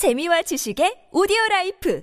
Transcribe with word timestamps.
재미와 0.00 0.40
지식의 0.40 1.12
오디오 1.12 1.36
라이프 1.50 2.00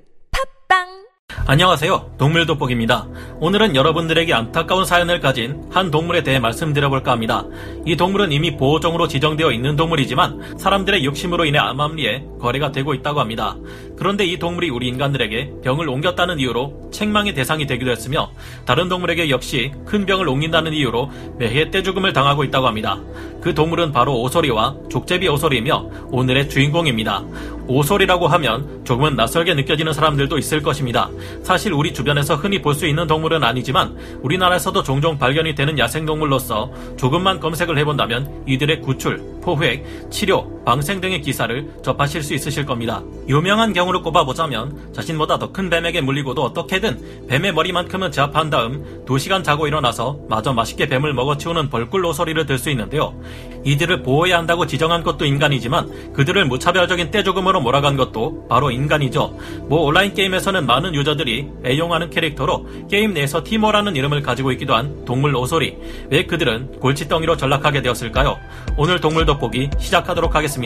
팟빵 0.69 1.07
안녕하세요. 1.47 2.13
동물 2.19 2.45
돋보기입니다. 2.45 3.07
오늘은 3.39 3.75
여러분들에게 3.75 4.31
안타까운 4.31 4.85
사연을 4.85 5.19
가진 5.19 5.63
한 5.71 5.89
동물에 5.89 6.21
대해 6.21 6.37
말씀드려볼까 6.37 7.11
합니다. 7.11 7.45
이 7.87 7.95
동물은 7.95 8.31
이미 8.31 8.55
보호종으로 8.55 9.07
지정되어 9.07 9.51
있는 9.51 9.75
동물이지만 9.75 10.59
사람들의 10.59 11.05
욕심으로 11.05 11.45
인해 11.45 11.57
암암리에 11.57 12.25
거래가 12.39 12.71
되고 12.71 12.93
있다고 12.93 13.19
합니다. 13.19 13.57
그런데 13.97 14.25
이 14.25 14.37
동물이 14.37 14.69
우리 14.69 14.89
인간들에게 14.89 15.61
병을 15.63 15.89
옮겼다는 15.89 16.37
이유로 16.37 16.91
책망의 16.91 17.33
대상이 17.33 17.65
되기도 17.65 17.89
했으며 17.89 18.29
다른 18.65 18.89
동물에게 18.89 19.31
역시 19.31 19.71
큰 19.85 20.05
병을 20.05 20.29
옮긴다는 20.29 20.73
이유로 20.73 21.09
매해 21.39 21.71
떼죽음을 21.71 22.13
당하고 22.13 22.43
있다고 22.43 22.67
합니다. 22.67 22.99
그 23.41 23.53
동물은 23.53 23.91
바로 23.91 24.21
오소리와 24.21 24.75
족제비 24.89 25.27
오소리이며 25.29 25.89
오늘의 26.11 26.49
주인공입니다. 26.49 27.23
오소리라고 27.67 28.27
하면 28.27 28.83
조금은 28.85 29.15
낯설게 29.15 29.53
느껴지는 29.53 29.93
사람들도 29.93 30.37
있을 30.37 30.61
것입니다. 30.61 31.09
사실 31.43 31.73
우리 31.73 31.93
주변에서 31.93 32.35
흔히 32.35 32.61
볼 32.61 32.77
수 32.77 32.85
있는 32.85 33.07
동물은 33.07 33.43
아니지만 33.43 33.97
우리나라에서도 34.21 34.83
종종 34.83 35.17
발견이 35.17 35.55
되는 35.55 35.79
야생동물로서 35.79 36.71
조금만 36.95 37.39
검색을 37.39 37.75
해본다면 37.79 38.43
이들의 38.47 38.81
구출, 38.81 39.19
포획, 39.41 39.83
치료, 40.11 40.56
방생 40.67 40.99
등의 40.99 41.21
기사를 41.21 41.65
접하실 41.81 42.23
수 42.23 42.33
있으실 42.33 42.65
겁니다. 42.65 43.01
유명한 43.29 43.71
경우를 43.71 44.01
꼽아보자면 44.01 44.91
자신보다 44.91 45.39
더 45.39 45.53
큰 45.53 45.69
뱀에게 45.69 46.01
물리고도 46.01 46.43
어떻게든 46.43 47.27
뱀의 47.29 47.53
머리만큼은 47.53 48.11
제압한 48.11 48.49
다음 48.49 49.05
2시간 49.05 49.45
자고 49.45 49.65
일어나서 49.65 50.19
마저 50.27 50.51
맛있게 50.51 50.87
뱀을 50.87 51.13
먹어치우는 51.13 51.69
벌꿀 51.69 52.05
오소리를 52.05 52.45
들 52.45 52.57
수 52.57 52.69
있는데요. 52.71 53.17
이들을 53.63 54.03
보호해야 54.03 54.37
한다고 54.39 54.65
지정한 54.67 55.03
것도 55.03 55.25
인간이지만 55.25 56.13
그들을 56.13 56.43
무차별적인 56.45 57.11
떼죽음으로 57.11 57.61
몰아간 57.61 57.95
것도 57.95 58.47
바로 58.49 58.69
인간이죠. 58.69 59.37
뭐 59.69 59.83
온라인 59.83 60.13
게임에서는 60.13 60.65
많은 60.65 60.95
유저들이 60.95 61.47
애용하는 61.65 62.09
캐릭터로 62.09 62.67
게임 62.89 63.13
내에서 63.13 63.43
티모라는 63.43 63.95
이름을 63.95 64.21
가지고 64.21 64.51
있기도 64.51 64.75
한 64.75 65.05
동물 65.05 65.33
오소리. 65.33 65.77
왜 66.09 66.25
그들은 66.25 66.79
골칫덩이로 66.81 67.37
전락하게 67.37 67.81
되었을까요? 67.81 68.37
오늘 68.75 68.99
동물 68.99 69.25
돋보기 69.25 69.69
시작하도록 69.79 70.35
하겠습니다. 70.35 70.56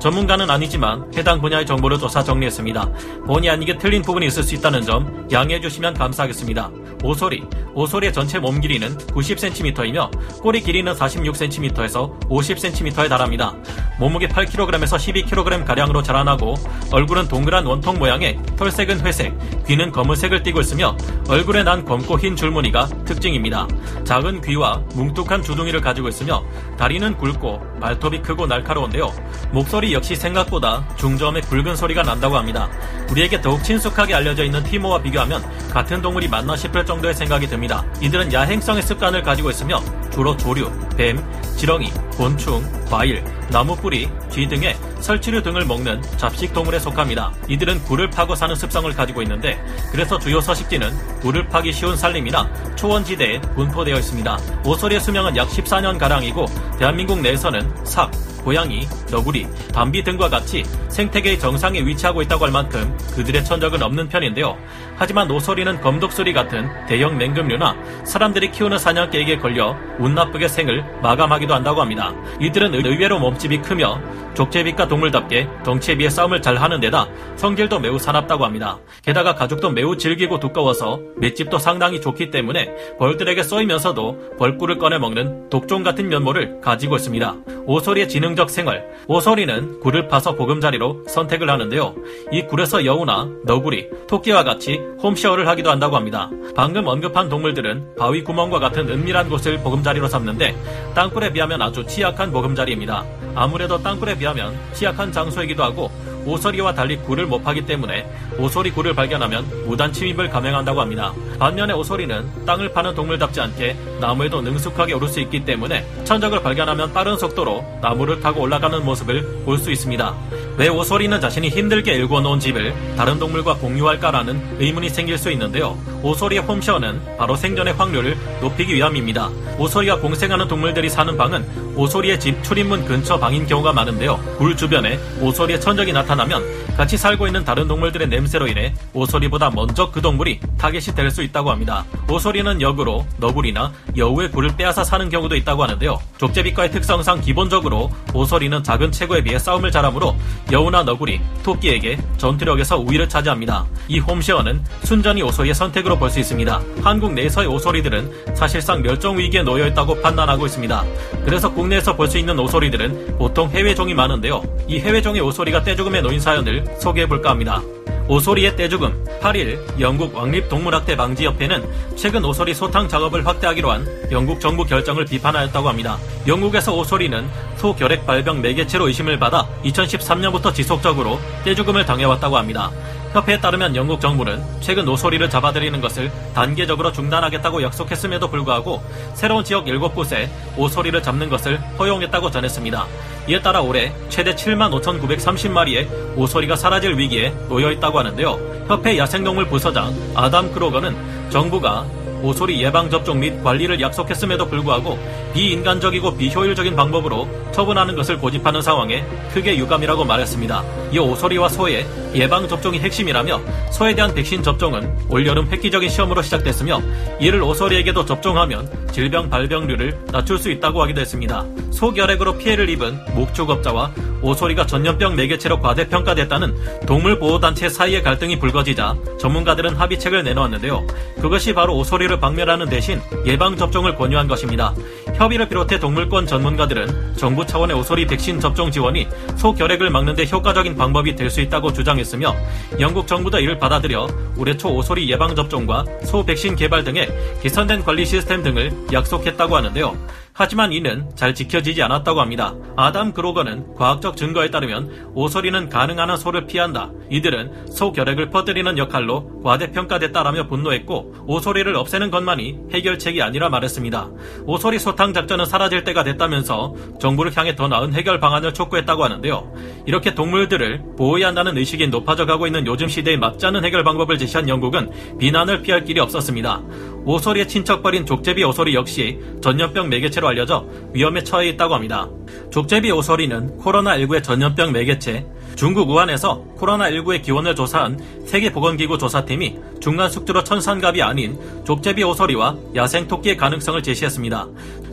전문가는 0.00 0.48
아니지만 0.48 1.10
해당 1.16 1.40
분야의 1.40 1.66
정보를 1.66 1.98
조사 1.98 2.22
정리했습니다. 2.22 2.92
본의 3.26 3.50
아니게 3.50 3.78
틀린 3.78 4.02
부분이 4.02 4.26
있을 4.26 4.42
수 4.42 4.54
있다는 4.54 4.82
점 4.82 5.26
양해해 5.32 5.60
주시면 5.60 5.94
감사하겠습니다. 5.94 6.70
오소리. 7.02 7.44
오소리의 7.74 8.12
전체 8.12 8.38
몸 8.38 8.60
길이는 8.60 8.96
90cm이며 8.98 10.40
꼬리 10.40 10.60
길이는 10.60 10.94
46cm에서 10.94 12.18
50cm에 12.28 13.08
달합니다. 13.08 13.54
몸무게 13.98 14.28
8kg에서 14.28 14.96
12kg 14.96 15.64
가량으로 15.64 16.02
자라나고 16.02 16.54
얼굴은 16.90 17.28
동그란 17.28 17.66
원통 17.66 17.98
모양의 17.98 18.38
털색은 18.56 19.00
회색, 19.06 19.36
귀는 19.66 19.92
검은색을 19.92 20.42
띠고 20.42 20.60
있으며 20.60 20.96
얼굴에 21.28 21.62
난 21.62 21.84
검고 21.84 22.18
흰 22.18 22.34
줄무늬가 22.34 22.86
특징입니다. 23.04 23.68
작은 24.04 24.40
귀와 24.40 24.82
뭉툭한 24.94 25.42
주둥이를 25.42 25.80
가지고 25.80 26.08
있으며 26.08 26.42
다리는 26.78 27.16
굵고 27.16 27.60
발톱이 27.80 28.22
크고 28.22 28.46
날카로운데요. 28.46 29.12
목소리 29.52 29.92
역시 29.92 30.16
생각보다 30.16 30.86
중저음의 30.96 31.42
굵은 31.42 31.76
소리가 31.76 32.02
난다고 32.02 32.36
합니다. 32.36 32.68
우리에게 33.10 33.40
더욱 33.40 33.62
친숙하게 33.62 34.14
알려져 34.14 34.44
있는 34.44 34.62
티모와 34.62 35.02
비교하면 35.02 35.42
같은 35.70 36.02
동물이 36.02 36.28
맞나 36.28 36.56
싶을 36.56 36.84
정도의 36.90 37.14
생각이 37.14 37.46
듭니다. 37.46 37.84
이들은 38.00 38.32
야행성의 38.32 38.82
습관을 38.82 39.22
가지고 39.22 39.50
있으며 39.50 39.80
주로 40.10 40.36
조류, 40.36 40.68
뱀, 40.96 41.22
지렁이, 41.56 41.92
곤충, 42.16 42.64
과일, 42.90 43.22
나무 43.48 43.76
뿌리, 43.76 44.08
쥐 44.28 44.48
등의 44.48 44.76
설치류 44.98 45.40
등을 45.44 45.64
먹는 45.66 46.02
잡식 46.16 46.52
동물에 46.52 46.80
속합니다. 46.80 47.32
이들은 47.48 47.84
굴을 47.84 48.10
파고 48.10 48.34
사는 48.34 48.56
습성을 48.56 48.92
가지고 48.92 49.22
있는데 49.22 49.62
그래서 49.92 50.18
주요 50.18 50.40
서식지는 50.40 51.20
굴을 51.20 51.48
파기 51.48 51.72
쉬운 51.72 51.96
산림이나 51.96 52.74
초원지대에 52.74 53.40
분포되어 53.54 53.96
있습니다. 53.96 54.38
오소리의 54.64 55.00
수명은 55.00 55.36
약 55.36 55.48
14년 55.48 55.96
가량이고 55.96 56.46
대한민국 56.80 57.20
내에서는 57.20 57.84
삭, 57.84 58.10
고양이, 58.42 58.86
너구리, 59.10 59.46
담비 59.72 60.02
등과 60.04 60.28
같이 60.28 60.64
생태계의 60.88 61.38
정상에 61.38 61.80
위치하고 61.80 62.22
있다고 62.22 62.44
할 62.44 62.52
만큼 62.52 62.96
그들의 63.14 63.44
천적은 63.44 63.82
없는 63.82 64.08
편인데요. 64.08 64.56
하지만 64.96 65.30
오소리는 65.30 65.80
검독소리 65.80 66.32
같은 66.32 66.68
대형 66.86 67.16
맹금류나 67.16 68.04
사람들이 68.04 68.50
키우는 68.50 68.78
사냥개에게 68.78 69.38
걸려 69.38 69.76
운 69.98 70.14
나쁘게 70.14 70.48
생을 70.48 70.84
마감하기도 71.02 71.54
한다고 71.54 71.80
합니다. 71.80 72.12
이들은 72.40 72.74
의외로 72.74 73.18
몸집이 73.18 73.62
크며 73.62 74.00
족제비과 74.34 74.88
동물답게 74.88 75.48
덩치에 75.64 75.96
비해 75.96 76.08
싸움을 76.08 76.40
잘 76.42 76.56
하는 76.56 76.80
데다 76.80 77.08
성질도 77.36 77.80
매우 77.80 77.98
사납다고 77.98 78.44
합니다. 78.44 78.78
게다가 79.02 79.34
가죽도 79.34 79.70
매우 79.70 79.96
질기고 79.96 80.38
두꺼워서 80.38 81.00
맷집도 81.16 81.58
상당히 81.58 82.00
좋기 82.00 82.30
때문에 82.30 82.70
벌들에게 82.98 83.42
쏘이면서도 83.42 84.36
벌꿀을 84.38 84.78
꺼내 84.78 84.98
먹는 84.98 85.50
독종 85.50 85.82
같은 85.82 86.08
면모를 86.08 86.60
가지고 86.60 86.96
있습니다. 86.96 87.34
오소리의 87.66 88.08
지능 88.08 88.29
적 88.36 88.50
생활. 88.50 88.84
오소리는 89.06 89.80
굴을 89.80 90.08
파서 90.08 90.34
보금자리로 90.34 91.04
선택을 91.08 91.50
하는데요. 91.50 91.94
이 92.32 92.42
굴에서 92.42 92.84
여우나 92.84 93.28
너구리, 93.44 93.88
토끼와 94.08 94.44
같이 94.44 94.80
홈쉐어를 95.02 95.48
하기도 95.48 95.70
한다고 95.70 95.96
합니다. 95.96 96.30
방금 96.54 96.86
언급한 96.86 97.28
동물들은 97.28 97.96
바위 97.96 98.22
구멍과 98.22 98.58
같은 98.58 98.88
은밀한 98.88 99.28
곳을 99.28 99.58
보금자리로 99.58 100.08
삼는데 100.08 100.54
땅굴에 100.94 101.32
비하면 101.32 101.62
아주 101.62 101.84
취약한 101.86 102.30
보금자리입니다. 102.30 103.04
아무래도 103.34 103.78
땅굴에 103.82 104.16
비하면 104.18 104.58
취약한 104.72 105.12
장소이기도 105.12 105.62
하고 105.62 105.90
오소리와 106.24 106.74
달리 106.74 106.96
굴을 106.98 107.26
못 107.26 107.42
파기 107.42 107.64
때문에 107.66 108.06
오소리 108.38 108.70
굴을 108.72 108.94
발견하면 108.94 109.66
무단 109.66 109.92
침입을 109.92 110.28
감행한다고 110.30 110.80
합니다. 110.80 111.12
반면에 111.38 111.72
오소리는 111.72 112.44
땅을 112.46 112.72
파는 112.72 112.94
동물답지 112.94 113.40
않게 113.40 113.76
나무에도 114.00 114.40
능숙하게 114.42 114.94
오를 114.94 115.08
수 115.08 115.20
있기 115.20 115.44
때문에 115.44 115.86
천적을 116.04 116.42
발견하면 116.42 116.92
빠른 116.92 117.16
속도로 117.16 117.64
나무를 117.80 118.20
타고 118.20 118.42
올라가는 118.42 118.84
모습을 118.84 119.42
볼 119.44 119.60
수 119.60 119.70
있습니다. 119.70 120.14
왜 120.60 120.68
오소리는 120.68 121.18
자신이 121.22 121.48
힘들게 121.48 121.94
일궈 121.94 122.20
놓은 122.20 122.38
집을 122.38 122.74
다른 122.94 123.18
동물과 123.18 123.54
공유할까라는 123.54 124.58
의문이 124.60 124.90
생길 124.90 125.16
수 125.16 125.30
있는데요. 125.30 125.78
오소리의 126.02 126.42
홈쉐어는 126.42 127.16
바로 127.16 127.34
생존의 127.34 127.72
확률을 127.72 128.14
높이기 128.42 128.74
위함입니다. 128.74 129.30
오소리가 129.58 130.00
공생하는 130.00 130.48
동물들이 130.48 130.90
사는 130.90 131.16
방은 131.16 131.76
오소리의 131.76 132.20
집 132.20 132.44
출입문 132.44 132.84
근처 132.84 133.18
방인 133.18 133.46
경우가 133.46 133.72
많은데요. 133.72 134.20
굴 134.36 134.54
주변에 134.54 135.00
오소리의 135.22 135.62
천적이 135.62 135.94
나타나면 135.94 136.59
같이 136.80 136.96
살고 136.96 137.26
있는 137.26 137.44
다른 137.44 137.68
동물들의 137.68 138.08
냄새로 138.08 138.48
인해 138.48 138.72
오소리보다 138.94 139.50
먼저 139.50 139.90
그 139.90 140.00
동물이 140.00 140.40
타겟이 140.56 140.94
될 140.96 141.10
수 141.10 141.22
있다고 141.22 141.50
합니다. 141.50 141.84
오소리는 142.08 142.62
역으로 142.62 143.04
너구리나 143.18 143.72
여우의 143.96 144.30
굴을 144.30 144.56
빼앗아 144.56 144.84
사는 144.84 145.08
경우도 145.10 145.34
있다고 145.36 145.62
하는데요. 145.64 146.00
족제비과의 146.18 146.70
특성상 146.70 147.20
기본적으로 147.20 147.90
오소리는 148.14 148.62
작은 148.62 148.92
체구에 148.92 149.22
비해 149.22 149.38
싸움을 149.38 149.72
잘하므로 149.72 150.16
여우나 150.52 150.82
너구리, 150.84 151.20
토끼에게 151.42 151.98
전투력에서 152.16 152.78
우위를 152.78 153.08
차지합니다. 153.08 153.66
이 153.88 153.98
홈쉐어는 153.98 154.64
순전히 154.84 155.22
오소리의 155.22 155.54
선택으로 155.54 155.98
볼 155.98 156.10
수 156.10 156.20
있습니다. 156.20 156.62
한국 156.82 157.12
내에서의 157.12 157.48
오소리들은 157.48 158.34
사실상 158.36 158.82
멸종 158.82 159.18
위기에 159.18 159.42
놓여 159.42 159.66
있다고 159.66 160.00
판단하고 160.00 160.46
있습니다. 160.46 160.84
그래서 161.24 161.52
국내에서 161.52 161.94
볼 161.96 162.08
수 162.08 162.16
있는 162.18 162.38
오소리들은 162.38 163.18
보통 163.18 163.50
해외종이 163.50 163.92
많은데요. 163.94 164.42
이 164.68 164.78
해외종의 164.78 165.20
오소리가 165.20 165.62
떼죽음에 165.64 166.00
놓인 166.00 166.20
사연을 166.20 166.64
소개해볼까 166.78 167.30
합니다. 167.30 167.62
오소리의 168.10 168.56
떼죽음 168.56 169.04
8일 169.20 169.78
영국 169.78 170.12
왕립동물학대 170.14 170.96
방지협회는 170.96 171.94
최근 171.94 172.24
오소리 172.24 172.54
소탕 172.54 172.88
작업을 172.88 173.24
확대하기로 173.24 173.70
한 173.70 173.86
영국 174.10 174.40
정부 174.40 174.64
결정을 174.64 175.04
비판하였다고 175.04 175.68
합니다. 175.68 175.96
영국에서 176.26 176.74
오소리는 176.74 177.24
소결핵 177.56 178.04
발병 178.06 178.40
매개체로 178.40 178.88
의심을 178.88 179.18
받아 179.20 179.46
2013년부터 179.64 180.52
지속적으로 180.52 181.20
떼죽음을 181.44 181.86
당해왔다고 181.86 182.36
합니다. 182.36 182.72
협회에 183.12 183.40
따르면 183.40 183.74
영국 183.74 184.00
정부는 184.00 184.40
최근 184.60 184.86
오소리를 184.88 185.28
잡아들이는 185.28 185.80
것을 185.80 186.12
단계적으로 186.32 186.92
중단하겠다고 186.92 187.62
약속했음에도 187.62 188.28
불구하고 188.28 188.82
새로운 189.14 189.42
지역 189.42 189.64
7곳에 189.64 190.28
오소리를 190.56 191.02
잡는 191.02 191.28
것을 191.28 191.58
허용했다고 191.78 192.30
전했습니다. 192.30 192.86
이에 193.28 193.40
따라 193.42 193.62
올해 193.62 193.92
최대 194.08 194.34
7만 194.34 194.70
5,930마리의 194.80 196.16
오소리가 196.16 196.54
사라질 196.54 196.96
위기에 196.96 197.30
놓여 197.48 197.72
있다고 197.72 197.98
하는데요. 197.98 198.66
협회 198.68 198.96
야생동물 198.96 199.48
부서장 199.48 199.92
아담 200.14 200.52
크로거는 200.52 201.30
정부가 201.30 201.84
오소리 202.22 202.62
예방접종 202.62 203.20
및 203.20 203.42
관리를 203.42 203.80
약속했음에도 203.80 204.46
불구하고 204.46 204.98
비인간적이고 205.34 206.16
비효율적인 206.16 206.76
방법으로 206.76 207.28
처분하는 207.52 207.94
것을 207.96 208.18
고집하는 208.18 208.62
상황에 208.62 209.04
크게 209.32 209.56
유감이라고 209.56 210.04
말했습니다. 210.04 210.64
이 210.92 210.98
오소리와 210.98 211.48
소의 211.48 211.86
예방접종이 212.14 212.78
핵심이라며 212.80 213.40
소에 213.70 213.94
대한 213.94 214.14
백신 214.14 214.42
접종은 214.42 214.96
올여름 215.08 215.48
획기적인 215.50 215.88
시험으로 215.88 216.22
시작됐으며 216.22 216.80
이를 217.20 217.42
오소리에게도 217.42 218.04
접종하면 218.04 218.68
질병 218.92 219.30
발병률을 219.30 220.06
낮출 220.12 220.38
수 220.38 220.50
있다고 220.50 220.82
하기도 220.82 221.00
했습니다. 221.00 221.44
소결핵으로 221.70 222.36
피해를 222.38 222.68
입은 222.68 222.98
목축업자와 223.14 223.92
오소리가 224.22 224.66
전염병 224.66 225.16
매개체로 225.16 225.60
과대평가됐다는 225.60 226.54
동물보호단체 226.86 227.68
사이의 227.68 228.02
갈등이 228.02 228.38
불거지자 228.38 228.96
전문가들은 229.18 229.76
합의책을 229.76 230.22
내놓았는데요. 230.24 230.86
그것이 231.22 231.54
바로 231.54 231.76
오소리를 231.76 232.20
박멸하는 232.20 232.68
대신 232.68 233.00
예방접종을 233.24 233.96
권유한 233.96 234.28
것입니다. 234.28 234.74
협의를 235.14 235.48
비롯해 235.48 235.78
동물권 235.78 236.26
전문가들은 236.26 237.16
정부 237.16 237.46
차원의 237.46 237.76
오소리 237.76 238.06
백신 238.06 238.40
접종 238.40 238.70
지원이 238.70 239.06
소결핵을 239.36 239.90
막는 239.90 240.16
데 240.16 240.26
효과적인 240.30 240.76
방법이 240.76 241.16
될 241.16 241.30
수 241.30 241.40
있다고 241.40 241.72
주장했으며 241.72 242.34
영국 242.80 243.06
정부도 243.06 243.38
이를 243.38 243.56
받아들여 243.56 244.08
올해 244.36 244.56
초 244.56 244.68
오소리 244.74 245.08
예방접종과 245.10 245.84
소 246.04 246.24
백신 246.26 246.56
개발 246.56 246.82
등의 246.82 247.08
개선된 247.40 247.84
관리 247.84 248.04
시스템 248.04 248.42
등을 248.42 248.72
약속했다고 248.92 249.56
하는데요. 249.56 249.96
하지만 250.32 250.72
이는 250.72 251.08
잘 251.16 251.34
지켜지지 251.34 251.82
않았다고 251.82 252.20
합니다. 252.20 252.54
아담 252.76 253.12
그로거는 253.12 253.74
과학적 253.74 254.16
증거에 254.16 254.50
따르면 254.50 255.12
오소리는 255.14 255.68
가능한 255.68 256.10
한 256.10 256.16
소를 256.16 256.46
피한다. 256.46 256.90
이들은 257.10 257.66
소 257.68 257.92
결핵을 257.92 258.30
퍼뜨리는 258.30 258.78
역할로 258.78 259.40
과대평가됐다라며 259.42 260.46
분노했고 260.46 261.24
오소리를 261.26 261.74
없애는 261.74 262.10
것만이 262.10 262.58
해결책이 262.72 263.22
아니라 263.22 263.48
말했습니다. 263.48 264.10
오소리 264.46 264.78
소탕 264.78 265.12
작전은 265.12 265.44
사라질 265.44 265.84
때가 265.84 266.04
됐다면서 266.04 266.74
정부를 267.00 267.36
향해 267.36 267.54
더 267.56 267.68
나은 267.68 267.94
해결 267.94 268.20
방안을 268.20 268.54
촉구했다고 268.54 269.04
하는데요. 269.04 269.52
이렇게 269.86 270.14
동물들을 270.14 270.82
보호해야 270.96 271.28
한다는 271.28 271.58
의식이 271.58 271.88
높아져 271.88 272.26
가고 272.26 272.46
있는 272.46 272.66
요즘 272.66 272.88
시대에 272.88 273.16
맞지 273.16 273.46
않은 273.46 273.64
해결 273.64 273.84
방법을 273.84 274.18
제시한 274.18 274.48
영국은 274.48 274.90
비난을 275.18 275.62
피할 275.62 275.84
길이 275.84 276.00
없었습니다. 276.00 276.62
오소리의 277.04 277.48
친척벌인 277.48 278.04
족제비 278.06 278.44
오소리 278.44 278.74
역시 278.74 279.18
전염병 279.40 279.88
매개체로 279.88 280.28
알려져 280.28 280.66
위험에 280.92 281.24
처해 281.24 281.48
있다고 281.50 281.74
합니다. 281.74 282.08
족제비 282.50 282.90
오소리는 282.90 283.58
코로나19의 283.58 284.22
전염병 284.22 284.72
매개체, 284.72 285.26
중국 285.56 285.90
우한에서 285.90 286.44
코로나19의 286.58 287.22
기원을 287.22 287.54
조사한 287.54 287.98
세계보건기구 288.26 288.98
조사팀이 288.98 289.58
중간 289.80 290.10
숙주로 290.10 290.44
천산갑이 290.44 291.02
아닌 291.02 291.38
족제비 291.64 292.02
오소리와 292.04 292.56
야생 292.74 293.08
토끼의 293.08 293.36
가능성을 293.36 293.82
제시했습니다. 293.82 294.48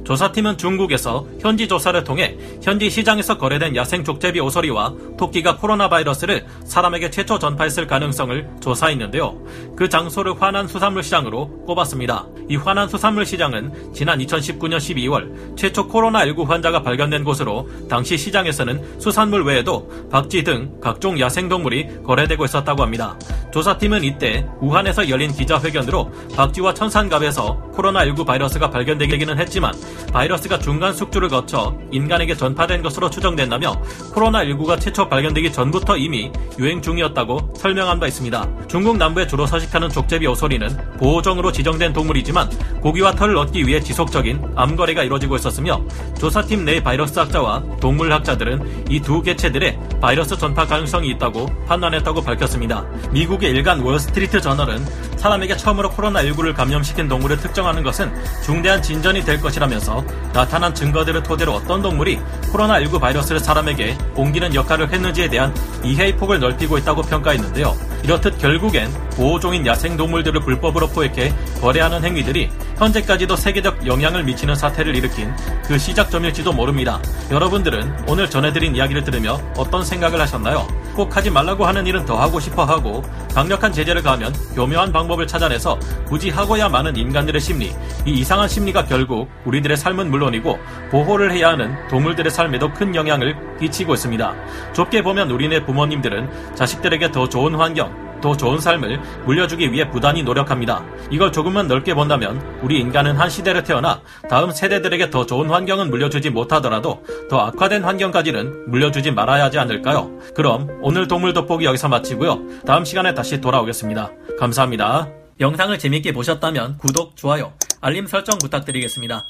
조사팀은 0.07 0.57
중국에서 0.57 1.27
현지 1.41 1.67
조사를 1.67 2.01
통해 2.05 2.37
현지 2.61 2.89
시장에서 2.89 3.37
거래된 3.37 3.75
야생 3.75 4.05
족제비 4.05 4.39
오소리와 4.39 4.93
토끼가 5.17 5.57
코로나 5.57 5.89
바이러스를 5.89 6.45
사람에게 6.63 7.09
최초 7.09 7.37
전파했을 7.37 7.87
가능성을 7.87 8.49
조사했는데요. 8.61 9.37
그 9.75 9.89
장소를 9.89 10.41
화난 10.41 10.65
수산물 10.65 11.03
시장으로 11.03 11.49
꼽았습니다. 11.65 12.25
이 12.49 12.55
화난 12.55 12.87
수산물 12.87 13.25
시장은 13.25 13.93
지난 13.93 14.19
2019년 14.19 14.77
12월 14.77 15.57
최초 15.57 15.89
코로나19 15.89 16.45
환자가 16.45 16.83
발견된 16.83 17.25
곳으로 17.25 17.69
당시 17.89 18.17
시장에서는 18.17 19.01
수산물 19.01 19.43
외에도 19.43 19.91
박쥐 20.09 20.45
등 20.47 20.71
각종 20.79 21.19
야생동물이 21.19 22.03
거래되고 22.05 22.45
있었다고 22.45 22.81
합니다. 22.81 23.19
조사팀은 23.51 24.03
이때 24.03 24.47
우한에서 24.59 25.09
열린 25.09 25.31
기자회견으로 25.33 26.11
박쥐와 26.35 26.73
천산갑에서 26.75 27.71
코로나19 27.73 28.25
바이러스가 28.25 28.69
발견되기는 28.69 29.39
했지만 29.39 29.73
바이러스가 30.11 30.59
중간 30.59 30.93
숙주를 30.93 31.29
거쳐 31.29 31.75
인간에게 31.91 32.35
전파된 32.35 32.83
것으로 32.83 33.09
추정된다며 33.09 33.81
코로나19가 34.13 34.79
최초 34.79 35.09
발견되기 35.09 35.51
전부터 35.51 35.97
이미 35.97 36.31
유행 36.59 36.81
중이었다고 36.81 37.53
설명한 37.57 37.99
바 37.99 38.07
있습니다. 38.07 38.67
중국 38.67 38.97
남부에 38.97 39.25
주로 39.27 39.45
서식하는 39.47 39.89
족제비 39.89 40.27
오소리는 40.27 40.97
보호종으로 40.97 41.51
지정된 41.51 41.93
동물이지만 41.93 42.49
고기와 42.81 43.13
털을 43.13 43.37
얻기 43.37 43.65
위해 43.65 43.79
지속적인 43.79 44.53
암거래가 44.55 45.03
이루어지고 45.03 45.35
있었으며 45.35 45.81
조사팀 46.19 46.65
내 46.65 46.81
바이러스학자와 46.83 47.63
동물학자들은 47.79 48.85
이 48.91 49.01
두 49.07 49.21
개체들의 49.21 49.79
바이러스 50.01 50.37
전파 50.37 50.65
가능성이 50.65 51.11
있다고 51.11 51.45
판단했다고 51.65 52.23
밝혔습니다. 52.23 52.85
미국 53.11 53.36
의 53.43 53.51
일간 53.51 53.81
월스트리트 53.81 54.41
저널은 54.41 54.85
사람에게 55.17 55.57
처음으로 55.57 55.89
코로나19를 55.91 56.55
감염시킨 56.55 57.07
동물을 57.07 57.37
특정하는 57.37 57.83
것은 57.83 58.11
중대한 58.43 58.81
진전이 58.81 59.23
될 59.23 59.41
것이라면서 59.41 60.03
나타난 60.33 60.73
증거들을 60.73 61.23
토대로 61.23 61.53
어떤 61.53 61.81
동물이 61.81 62.19
코로나19 62.51 62.99
바이러스를 62.99 63.39
사람에게 63.39 63.97
옮기는 64.15 64.53
역할을 64.53 64.91
했는지에 64.91 65.29
대한 65.29 65.53
이해의 65.83 66.15
폭을 66.15 66.39
넓히고 66.39 66.77
있다고 66.77 67.01
평가했는데요. 67.03 67.96
이렇듯 68.03 68.37
결국엔 68.37 68.89
보호종인 69.15 69.65
야생동물들을 69.65 70.41
불법으로 70.41 70.87
포획해 70.87 71.33
거래하는 71.61 72.03
행위들이 72.03 72.49
현재까지도 72.77 73.35
세계적 73.35 73.87
영향을 73.87 74.23
미치는 74.23 74.55
사태를 74.55 74.95
일으킨 74.95 75.33
그 75.65 75.77
시작점일지도 75.77 76.53
모릅니다. 76.53 77.01
여러분들은 77.31 78.05
오늘 78.07 78.29
전해드린 78.29 78.75
이야기를 78.75 79.03
들으며 79.03 79.39
어떤 79.57 79.83
생각을 79.83 80.21
하셨나요? 80.21 80.67
꼭 80.95 81.15
하지 81.15 81.29
말라고 81.29 81.65
하는 81.65 81.85
일은 81.85 82.05
더 82.05 82.19
하고 82.19 82.39
싶어 82.39 82.63
하고 82.63 83.03
강력한 83.33 83.71
제재를 83.71 84.01
가하면 84.01 84.33
교묘한 84.55 84.91
방법을 84.91 85.27
찾아내서 85.27 85.77
굳이 86.05 86.29
하고야 86.29 86.69
마는 86.69 86.95
인간들의 86.95 87.39
심리, 87.39 87.67
이 88.05 88.11
이상한 88.11 88.47
심리가 88.47 88.83
결국 88.83 89.29
우리들의 89.45 89.77
삶은 89.77 90.09
물론이고 90.09 90.57
보호를 90.89 91.31
해야 91.31 91.49
하는 91.49 91.75
동물들의 91.87 92.31
삶에도 92.31 92.73
큰 92.73 92.95
영향을 92.95 93.35
끼치고 93.59 93.93
있습니다. 93.93 94.33
좁게 94.73 95.03
보면 95.03 95.29
우리네 95.29 95.65
부모님들은 95.65 96.55
자식들에게 96.55 97.11
더 97.11 97.29
좋은 97.29 97.55
환경, 97.55 97.86
더 98.21 98.35
좋은 98.35 98.59
삶을 98.59 98.99
물려주기 99.25 99.71
위해 99.71 99.89
부단히 99.89 100.23
노력합니다. 100.23 100.83
이걸 101.11 101.31
조금만 101.31 101.67
넓게 101.67 101.93
본다면 101.93 102.41
우리 102.61 102.79
인간은 102.79 103.15
한 103.15 103.29
시대를 103.29 103.63
태어나 103.63 104.01
다음 104.29 104.51
세대들에게 104.51 105.09
더 105.09 105.25
좋은 105.25 105.49
환경은 105.49 105.89
물려주지 105.89 106.29
못하더라도 106.29 107.03
더 107.29 107.39
악화된 107.39 107.83
환경까지는 107.83 108.69
물려주지 108.69 109.11
말아야 109.11 109.45
하지 109.45 109.59
않을까요? 109.59 110.11
그럼 110.35 110.67
오늘 110.81 111.07
동물 111.07 111.33
돋보기 111.33 111.65
여기서 111.65 111.87
마치고요. 111.89 112.63
다음 112.65 112.85
시간에 112.85 113.13
다시 113.13 113.39
돌아오겠습니다. 113.41 114.11
감사합니다. 114.39 115.09
영상을 115.39 115.77
재밌게 115.77 116.13
보셨다면 116.13 116.77
구독, 116.77 117.15
좋아요, 117.15 117.53
알림 117.81 118.07
설정 118.07 118.39
부탁드리겠습니다. 118.39 119.25